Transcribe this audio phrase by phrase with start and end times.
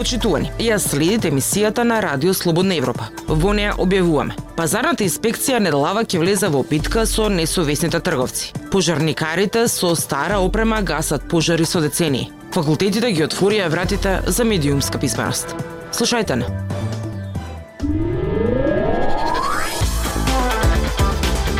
[0.00, 3.10] Почитувани, ја следите емисијата на Радио Слободна Европа.
[3.28, 4.32] Во неја објавуваме.
[4.56, 8.54] Пазарната инспекција недалава ќе влезе во битка со несовесните трговци.
[8.72, 12.30] Пожарникарите со стара опрема гасат пожари со децении.
[12.54, 15.52] Факултетите ги отворија вратите за медиумска писменост.
[15.92, 16.48] Слушајте на.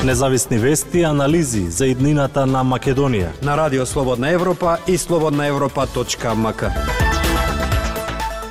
[0.05, 3.37] Независни вести и анализи за иднината на Македонија.
[3.45, 7.10] На Радио Слободна Европа и слободнаевропа.мк.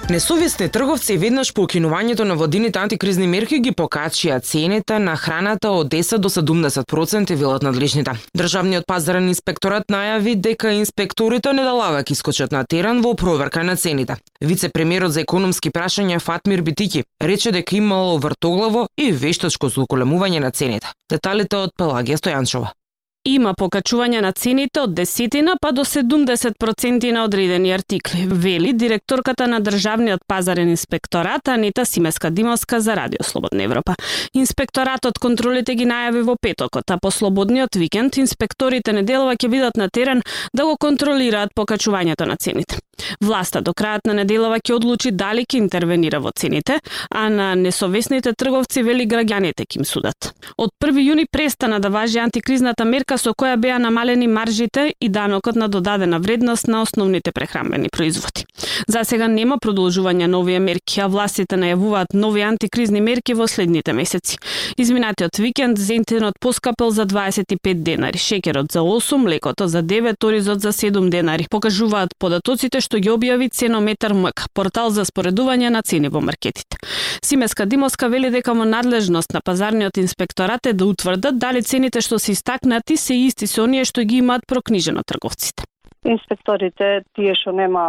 [0.09, 5.91] Несовесни трговци веднаш по укинувањето на водините антикризни мерки ги покачија цените на храната од
[5.93, 8.15] 10 до 70% велат надлежните.
[8.37, 14.15] Државниот пазарен инспекторат најави дека инспекторите не да искочат на терен во проверка на цените.
[14.41, 20.87] Вице-премиерот за економски прашања Фатмир Битики рече дека имало вртоглаво и вештачко злоколемување на цените.
[21.09, 22.78] Деталите од Пелагија Стојанчова.
[23.27, 29.59] Има покачување на цените од десетина па до 70% на одредени артикли, вели директорката на
[29.59, 33.95] Државниот пазарен инспекторат Анита Симеска Димовска за Радио Слободна Европа.
[34.33, 39.89] Инспекторатот контролите ги најави во петокот, а по слободниот викенд инспекторите неделова ќе бидат на
[39.89, 42.79] терен да го контролираат покачувањето на цените.
[43.21, 48.33] Власта до крајот на неделава ќе одлучи дали ќе интервенира во цените, а на несовесните
[48.33, 50.33] трговци вели граѓаните ќе им судат.
[50.57, 55.55] Од 1 јуни престана да важи антикризната мерка со која беа намалени маржите и данокот
[55.55, 58.45] на додадена вредност на основните прехранбени производи.
[58.87, 63.93] За сега нема продолжување на овие мерки, а властите најавуваат нови антикризни мерки во следните
[63.93, 64.37] месеци.
[64.77, 70.71] Изминатиот викенд зентенот поскапел за 25 денари, шекерот за 8, млекото за 9, оризот за
[70.71, 71.47] 7 денари.
[71.49, 76.77] Покажуваат податоците што ги објави ценометар МК, портал за споредување на цени во маркетите.
[77.21, 82.19] Симеска Димовска вели дека во надлежност на пазарниот инспекторат е да утврдат дали цените што
[82.19, 85.63] се истакнати се исти со оние што ги имаат прокнижено трговците.
[86.05, 87.83] Инспекторите, тие што нема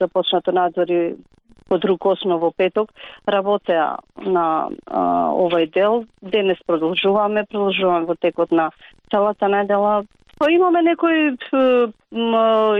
[0.00, 1.16] започнато надзори
[1.68, 2.90] по друг основ во петок,
[3.26, 6.04] работеа на а, овој дел.
[6.22, 8.70] Денес продолжуваме, продолжуваме во текот на
[9.10, 10.02] целата недела.
[10.40, 11.36] Па имаме некои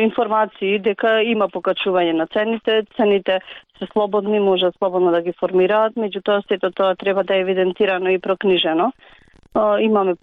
[0.00, 3.40] информации дека има покачување на цените, цените
[3.78, 8.18] се слободни, може слободно да ги формираат, меѓутоа сето тоа треба да е евидентирано и
[8.18, 8.92] прокнижено
[9.54, 10.14] имаме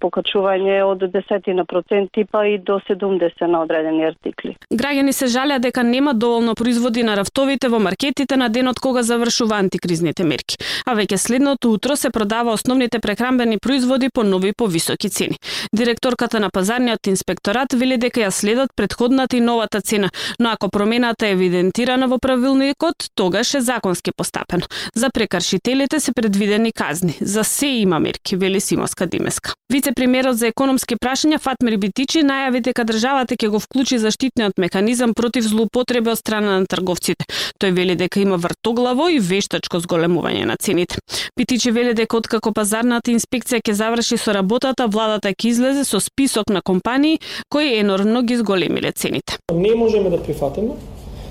[0.00, 4.56] покачување од десетина проценти па и до 70 на одредени артикли.
[4.72, 9.58] Граѓани се жалеа дека нема доволно производи на рафтовите во маркетите на денот кога завршува
[9.58, 15.38] антикризните мерки, а веќе следното утро се продава основните прехранбени производи по нови повисоки цени.
[15.74, 20.10] Директорката на пазарниот инспекторат вели дека ја следат предходната и новата цена,
[20.40, 24.62] но ако промената е евидентирана во правилникот, тогаш е законски постапено.
[24.94, 27.18] За прекаршителите се предвидени казни.
[27.20, 29.54] За се има мерки, вели си Симоска Димеска.
[29.72, 35.48] Вице-премиерот за економски прашања Фатмир Битичи најави дека државата ќе го вклучи заштитниот механизам против
[35.48, 37.24] злоупотреби од страна на трговците.
[37.56, 41.00] Тој вели дека има вртоглаво и вештачко зголемување на цените.
[41.40, 46.52] Битичи вели дека откако пазарната инспекција ќе заврши со работата, владата ќе излезе со список
[46.52, 49.38] на компании кои енормно ги зголемиле цените.
[49.52, 50.76] Не можеме да прифатиме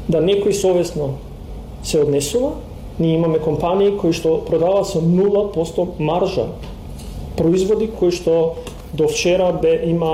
[0.09, 1.19] да некој совесно
[1.83, 2.55] се однесува
[2.99, 6.47] Ние имаме компании кои што продаваат со 0% маржа
[7.37, 8.55] производи кои што
[8.93, 10.11] до вчера бе има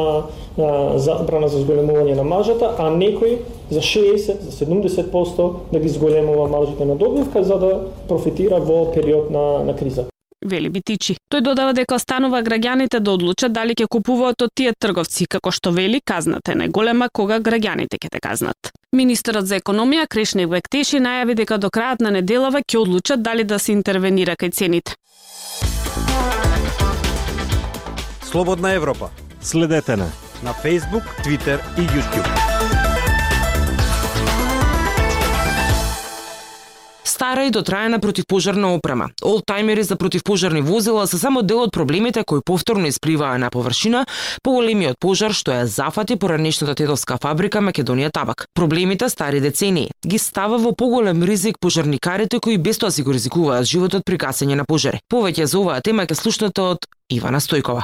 [0.57, 3.39] а, забрана за зголемување на маржата, а некои
[3.69, 9.31] за 60, за 70% да ги зголемува маржите на добивка за да профитира во период
[9.31, 10.05] на, на криза.
[10.41, 11.15] Вели Битичи.
[11.29, 15.69] Тој додава дека останува граѓаните да одлучат дали ќе купуваат од тие трговци, како што
[15.71, 18.71] вели казната е најголема кога граѓаните ќе те казнат.
[18.91, 23.59] Министерот за економија Крешни Вектеши најави дека до крајот на неделава ќе одлучат дали да
[23.59, 24.97] се интервенира кај цените.
[28.31, 29.09] Слободна Европа.
[29.41, 30.07] Следете на
[30.43, 32.27] на Facebook, Twitter и YouTube.
[37.03, 39.09] Стара и дотраена противпожарна опрема.
[39.25, 44.05] Олтаймери за противпожарни возила се само дел од проблемите кои повторно испливаа на површина
[44.43, 48.45] по големиот пожар што ја зафати поранешната тетовска фабрика Македонија Табак.
[48.53, 53.65] Проблемите стари децении ги става во поголем ризик пожарникарите кои без тоа си го ризикуваат
[53.65, 55.03] животот при гасење на пожари.
[55.11, 57.83] Повеќе за оваа тема ќе слушнете од Ивана Стојкова.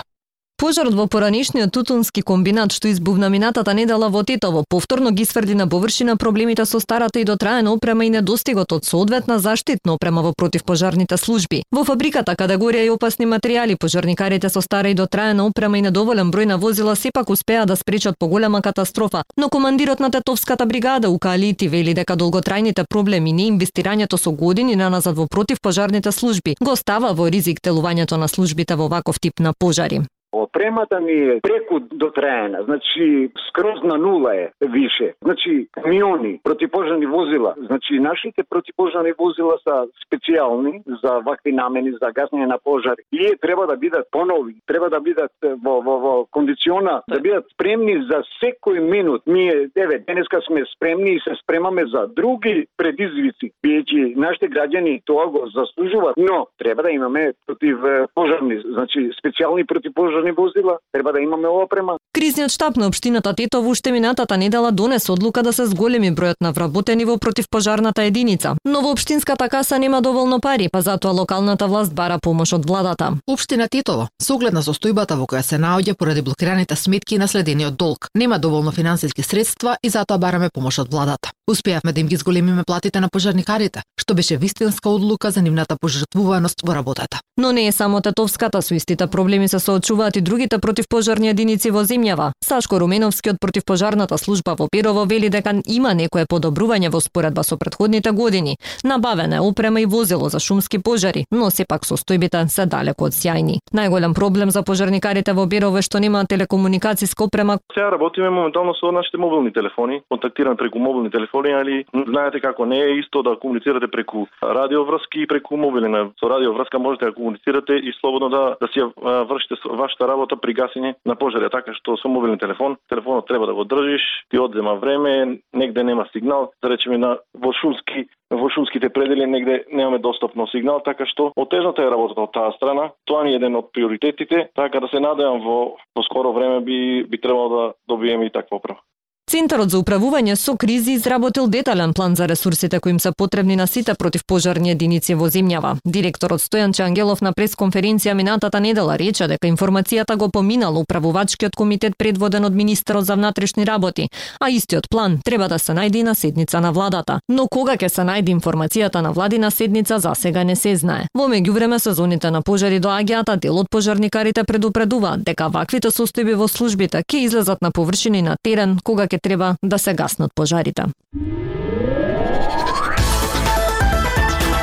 [0.59, 5.68] Пожарот во поранешниот тутунски комбинат што избувна минатата недела во Тетово повторно ги сврди на
[5.69, 11.18] површина проблемите со старата и дотраена опрема и недостигот од соодветна заштитна опрема во противпожарните
[11.18, 11.62] служби.
[11.71, 16.31] Во фабриката каде гореа и опасни материјали, пожарникарите со стара и дотраена опрема и недоволен
[16.31, 21.68] број на возила сепак успеа да спречат поголема катастрофа, но командирот на Тетовската бригада Укалити
[21.68, 27.30] вели дека долготрајните проблеми и неинвестирањето со години наназад во противпожарните служби го става во
[27.30, 30.01] ризик телувањето на службите во ваков тип на пожари.
[30.47, 35.13] Опремата ни е преку дотраена, значи скроз на нула е више.
[35.23, 42.47] Значи камиони, противпожарни возила, значи нашите противпожарни возила се специјални за вакви намени за гаснење
[42.47, 43.03] на пожари.
[43.11, 45.31] И треба да бидат понови, треба да бидат
[45.63, 49.21] во во во кондициона, да бидат спремни за секој минут.
[49.27, 55.27] Ние еве денеска сме спремни и се спремаме за други предизвици, бидејќи нашите граѓани тоа
[55.27, 57.77] го заслужуваат, но треба да имаме против
[58.15, 61.97] пожарни, значи специјални противпожарни возила, треба да имаме опрема.
[62.13, 66.51] Кризниот штаб на општината Тетово уште минатата недела донесе одлука да се зголеми бројот на
[66.51, 68.55] вработени во противпожарната единица.
[68.65, 73.13] Но во општинската каса нема доволно пари, па затоа локалната власт бара помош од владата.
[73.27, 77.75] Општина Тетово, со оглед на состојбата во која се наоѓа поради блокираните сметки и наследениот
[77.75, 81.31] долг, нема доволно финансиски средства и затоа бараме помош од владата.
[81.51, 86.61] Успеавме да им ги зголемиме платите на пожарникарите, што беше вистинска одлука за нивната пожртвуваност
[86.65, 87.19] во работата.
[87.37, 91.71] Но не е само Тетовската со истите проблеми се соочува соочуваат и другите противпожарни единици
[91.71, 92.31] во земјава.
[92.44, 97.57] Сашко Руменовски од противпожарната служба во Перово вели дека има некое подобрување во споредба со
[97.57, 98.57] претходните години.
[98.83, 103.59] Набавена е опрема и возило за шумски пожари, но сепак состојбите се далеку од сјајни.
[103.74, 107.59] Најголем проблем за пожарникарите во Берово е што немаат телекомуникациска опрема.
[107.73, 112.80] Сега работиме моментално со нашите мобилни телефони, контактираме преку мобилни телефони, али знаете како не
[112.80, 116.12] е исто да комуницирате преку радиоврски и преку мобилни.
[116.19, 118.81] Со радиоврска можете да комуницирате и слободно да да си
[119.30, 123.53] вршите вашата работа при гасење на пожари, така што со мобилен телефон, телефонот треба да
[123.53, 128.89] го држиш, ти одзема време, негде нема сигнал, да речеме на во шумски во шумските
[128.89, 132.91] предели негде немаме достапно сигнал, така што отежната е работата од таа страна.
[133.05, 137.05] Тоа ни е еден од приоритетите, така да се надевам во, во скоро време би
[137.07, 138.81] би требало да добиеме и таква оправа.
[139.27, 143.65] Центарот за управување со кризи изработил детален план за ресурсите кои им се потребни на
[143.68, 145.74] сите противпожарни единици во земјава.
[145.83, 152.45] Директорот Стојан Чангелов на пресконференција минатата недела рече дека информацијата го поминал управувачкиот комитет предводен
[152.45, 154.07] од министерот за внатрешни работи,
[154.39, 157.19] а истиот план треба да се најде на седница на владата.
[157.27, 161.07] Но кога ќе се најде информацијата на владина седница за сега не се знае.
[161.13, 166.47] Во меѓувреме сезоните на пожари доаѓаат, а дел од пожарникарите предупредуваат дека ваквите состојби во
[166.47, 170.85] службите ќе излезат на површини на терен кога ќе ќе треба да се гаснат пожарите.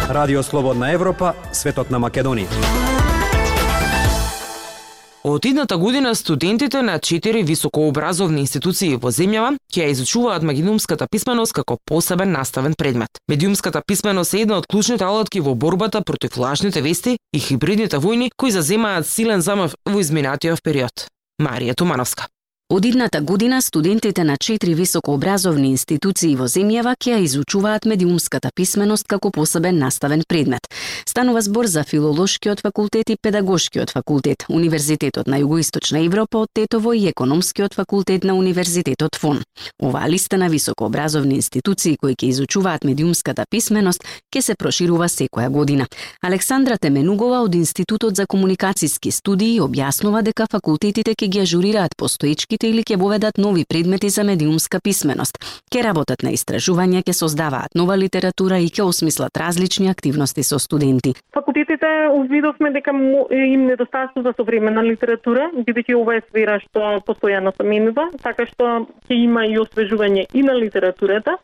[0.09, 2.47] Радио Слободна Европа, светот на Македонија.
[5.25, 11.57] Од идната година студентите на четири високообразовни институции во земјава ќе ја изучуваат медиумската писменост
[11.57, 13.09] како посебен наставен предмет.
[13.29, 18.29] Медиумската писменост е една од клучните алатки во борбата против лажните вести и хибридните војни
[18.37, 21.09] кои заземаат силен замав во изминатиот период.
[21.41, 22.29] Марија Тумановска.
[22.75, 29.07] Од идната година студентите на четири високообразовни институции во земјава ќе ја изучуваат медиумската писменост
[29.07, 30.67] како посебен наставен предмет.
[31.07, 37.07] Станува збор за филолошкиот факултет и педагошкиот факултет, Универзитетот на Југоисточна Европа од Тетово и
[37.07, 39.45] економскиот факултет на Универзитетот ФОН.
[39.79, 44.03] Оваа листа на високообразовни институции кои ќе изучуваат медиумската писменост
[44.35, 45.87] ќе се проширува секоја година.
[46.23, 52.69] Александра Теменугова од Институтот за комуникацијски студии објаснува дека факултетите ќе ги ажурираат постоечките науките
[52.69, 55.39] или ќе воведат нови предмети за медиумска писменост.
[55.71, 61.15] Ке работат на истражување, ќе создаваат нова литература и ќе осмислат различни активности со студенти.
[61.35, 68.11] Факултетите увидовме дека им недостасува современа литература, бидејќи ова е сфера што постојано се менува,
[68.23, 71.37] така што ќе има и освежување и на литературата.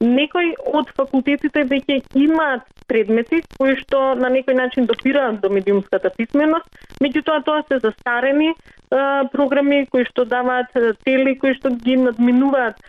[0.00, 6.68] Некои од факултетите веќе имаат предмети кои што на некој начин допираат до медиумската писменост,
[7.02, 8.52] меѓутоа тоа се застарени
[9.32, 10.72] програми кои што даваат
[11.04, 12.80] цели кои што ги надминуваат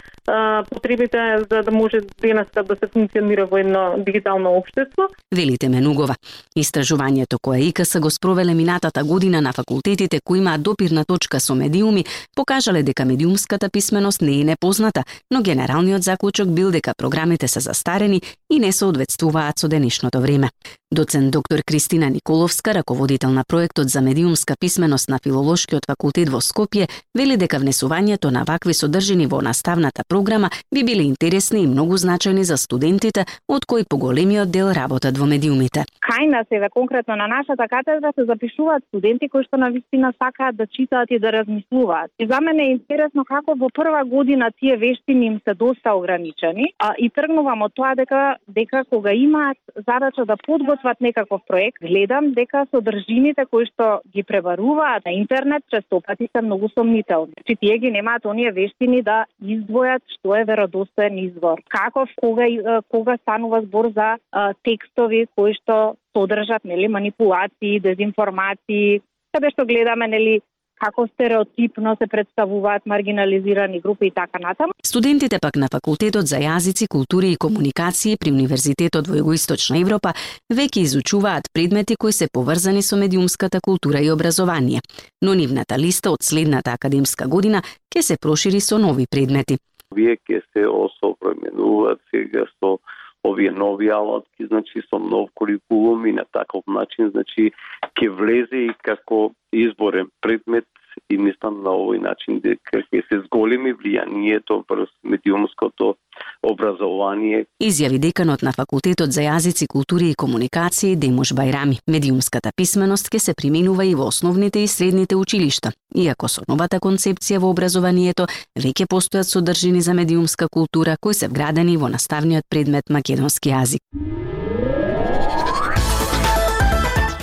[0.69, 1.17] потребите
[1.51, 5.03] за да може денеска да се функционира во едно дигитално општество.
[5.35, 6.15] Велите Менугова.
[6.57, 12.05] Истражувањето кое ИКС го спровеле минатата година на факултетите кои имаат допирна точка со медиуми,
[12.35, 18.21] покажале дека медиумската писменост не е непозната, но генералниот заклучок бил дека програмите се застарени
[18.51, 20.49] и не соодветствуваат со денешното време.
[20.93, 26.89] Доцент доктор Кристина Николовска, раководител на проектот за медиумска писменост на Филолошкиот факултет во Скопје,
[27.17, 31.95] вели дека внесувањето на вакви содржини во наставната програма програма би биле интересни и многу
[31.95, 35.85] значајни за студентите, од кои поголемиот дел работат во медиумите.
[36.03, 40.13] Кај нас еве да конкретно на нашата катедра се запишуваат студенти кои што на вистина
[40.17, 42.11] сакаат да читаат и да размислуваат.
[42.19, 46.73] И за мене е интересно како во прва година тие вештини им се доста ограничени,
[46.79, 52.33] а и тргнувам од тоа дека дека кога имаат задача да подготват некаков проект, гледам
[52.33, 57.33] дека содржините кои што ги пребаруваат на интернет честопати се многу сомнителни.
[57.47, 61.61] Че значи, тие ги немаат оние вештини да издвојат што е веродостоен извор.
[61.69, 62.47] Каков кога
[62.87, 69.01] кога станува збор за а, текстови кои што содржат нели манипулации, дезинформации,
[69.33, 70.39] каде што гледаме нели
[70.79, 74.73] како стереотипно се представуваат маргинализирани групи и така натаму.
[74.85, 80.13] Студентите пак на факултетот за јазици, култури и комуникации при Универзитетот во Југоисточна Европа
[80.53, 84.81] веќе изучуваат предмети кои се поврзани со медиумската култура и образование,
[85.21, 89.57] но нивната листа од следната академска година ќе се прошири со нови предмети
[89.99, 92.79] овие ќе се осовременуваат сега со
[93.23, 97.51] овие нови алатки, значи со нов курикулум и на таков начин, значи
[97.99, 100.65] ќе влезе и како изборен предмет
[101.09, 105.95] и мислам на овој начин дека ќе се зголеми влијанието врз медиумското
[106.43, 107.45] образование.
[107.59, 111.79] Изјави деканот на факултетот за јазици, култури и комуникации Демош Бајрами.
[111.87, 117.39] Медиумската писменост ќе се применува и во основните и средните училишта, иако со новата концепција
[117.39, 123.49] во образованието веќе постојат содржини за медиумска култура кои се вградени во наставниот предмет македонски
[123.49, 123.81] јазик.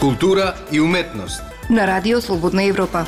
[0.01, 3.07] Култура и уметност на Радио Слободна Европа.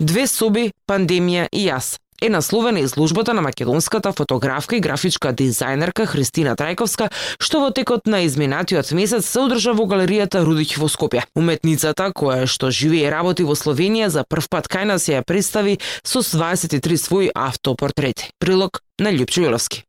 [0.00, 6.56] Две соби, пандемија и јас е насловена изложбата на македонската фотографка и графичка дизајнерка Христина
[6.56, 11.24] Трајковска, што во текот на изминатиот месец се одржа во галеријата Рудиќ во Скопје.
[11.36, 15.78] Уметницата, која што живее и работи во Словенија, за прв пат кај нас ја представи
[16.02, 18.30] со 23 своји автопортрети.
[18.38, 19.84] Прилог на Лјупчо Јоловски.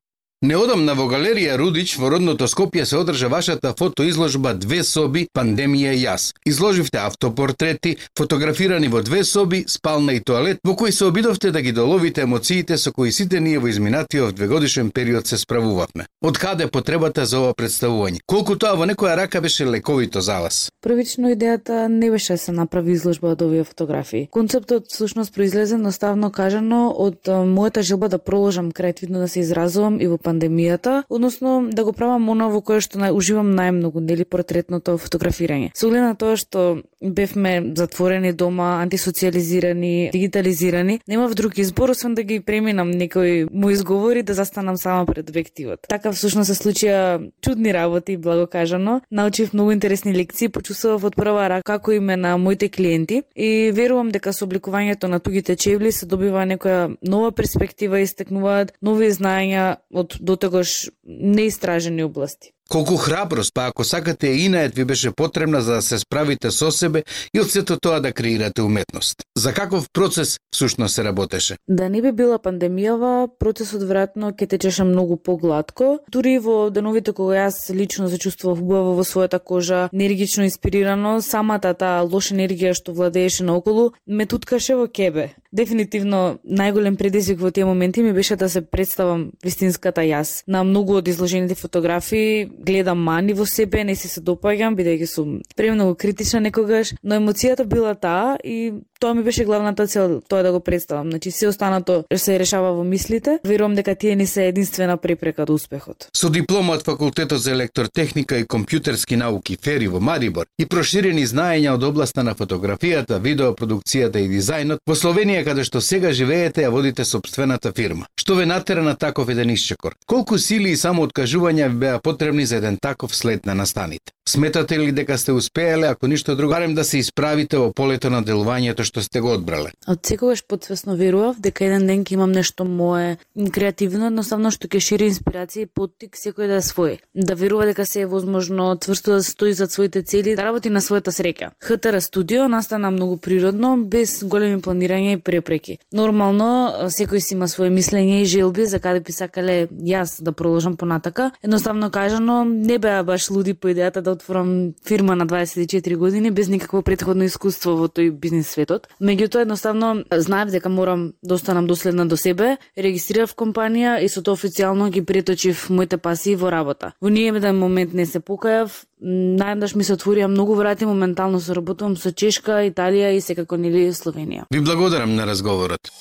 [0.46, 6.04] Неодамна во галерија Рудич во родното Скопје се одржа вашата фотоизложба Две соби, пандемија и
[6.04, 6.28] јас.
[6.46, 11.72] Изложивте автопортрети, фотографирани во две соби, спална и тоалет, во кои се обидовте да ги
[11.72, 16.06] доловите емоциите со кои сите ние во изминатиот двегодишен период се справувавме.
[16.22, 18.22] Од каде потребата за ова представување?
[18.30, 20.70] Колку тоа во некоја рака беше лековито за вас?
[20.86, 24.28] Првично идејата не беше да се направи изложба од овие фотографии.
[24.30, 30.08] Концептот всушност произлезе наставно кажано од мојата желба да проложам креативно да се изразувам и
[30.08, 35.72] во пандемијата, односно да го правам оно во кое што уживам најмногу, нели портретното фотографирање.
[35.74, 42.24] Со оглед на тоа што бевме затворени дома, антисоциализирани, дигитализирани, немав друг избор освен да
[42.24, 45.88] ги преминам некои мои изговори да застанам сама пред објективот.
[45.90, 49.02] Така всушност се случија чудни работи, благо кажано.
[49.12, 54.12] Научив многу интересни лекции, почувствував од прва рака како име на моите клиенти и верувам
[54.12, 59.76] дека со обликувањето на тугите чевли се добива некоја нова перспектива и стекнуваат нови знаења
[59.94, 62.55] од дотогаш неистражени области.
[62.70, 66.72] Колку храброст, па ако сакате и инает ви беше потребна за да се справите со
[66.72, 67.04] себе
[67.34, 69.22] и од сето тоа да креирате уметност.
[69.38, 71.58] За каков процес всушност се работеше?
[71.68, 76.00] Да не би била пандемијава, процесот веројатно ќе течеше многу погладко.
[76.10, 81.74] Дури во деновите кога јас лично се чувствував убаво во својата кожа, енергично инспирирано, самата
[81.78, 85.36] таа лоша енергија што владееше наоколу ме туткаше во кебе.
[85.56, 90.44] Дефинитивно најголем предизвик во тие моменти ми беше да се представам вистинската јас.
[90.48, 95.40] На многу од изложените фотографии гледам мани во себе, не се се допаѓам, бидејќи сум
[95.56, 100.52] премногу критична некогаш, но емоцијата била таа и тоа ми беше главната цел, тоа да
[100.52, 101.10] го представам.
[101.10, 103.40] Значи се останато да се решава во мислите.
[103.46, 106.08] Верувам дека тие не се единствена препрека до успехот.
[106.14, 111.76] Со диплома од факултетот за електротехника и компјутерски науки ФЕРИ во Марибор и проширени знаења
[111.76, 117.06] од областа на фотографијата, видеопродукцијата и дизајнот, во Словенија каде што сега живеете ја водите
[117.06, 118.08] собствената фирма.
[118.20, 119.96] Што ве натера на таков еден исчекор?
[120.06, 124.12] Колку сили и само откажувања ви беа потребни за еден таков след на настаните?
[124.30, 128.24] Сметате ли дека сте успееле, ако ништо друго, барем да се исправите во полето на
[128.24, 129.72] делувањето што сте го одбрале?
[129.88, 134.82] Од секогаш подсвесно верував дека еден ден ќе имам нешто мое креативно, едноставно што ќе
[134.82, 136.98] шири инспирација и поттик секој да е свој.
[137.14, 140.82] Да верува дека се е возможно тврсто да стои за своите цели, да работи на
[140.82, 141.52] својата среќа.
[141.64, 145.78] ХТР студио настана многу природно, без големи планирања и препреки.
[145.94, 150.78] Нормално, секој си има свое мислење и желби за каде би сакале јас да продолжам
[150.78, 151.32] понатака.
[151.44, 156.48] Едноставно кажано, не беа баш луди по идејата да отворам фирма на 24 години без
[156.48, 158.75] никакво претходно искуство во тој бизнис светот.
[159.02, 164.36] Меѓутоа едноставно знаев дека морам да останам доследна до себе, регистрирав компанија и со тоа
[164.36, 166.94] официјално ги преточив моите пасии во работа.
[167.02, 171.98] Во ниеден момент не се покајав, најдаш ми се отворија многу врати, моментално се работувам
[171.98, 174.46] со Чешка, Италија и секако нели Словенија.
[174.52, 175.92] Ви благодарам на разговорот.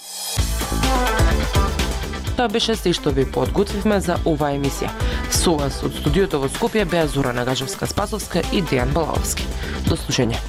[2.37, 4.91] Тоа беше се што ви подготвивме за оваа емисија.
[5.31, 9.47] Со вас од студиото во Скопје беа Зора Нагажевска Спасовска и Дејан Балаовски.
[9.87, 10.43] До слушање.